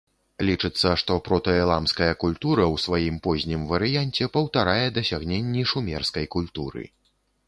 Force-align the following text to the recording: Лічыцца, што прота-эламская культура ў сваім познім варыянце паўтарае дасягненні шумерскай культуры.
Лічыцца, 0.47 0.89
што 1.01 1.15
прота-эламская 1.27 2.07
культура 2.23 2.63
ў 2.65 2.75
сваім 2.85 3.19
познім 3.27 3.67
варыянце 3.73 4.29
паўтарае 4.39 4.87
дасягненні 4.97 5.67
шумерскай 5.73 6.25
культуры. 6.37 6.83